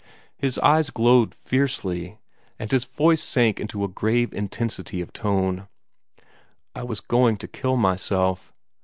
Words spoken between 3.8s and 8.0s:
a grave intensity of tone. "I was going to kill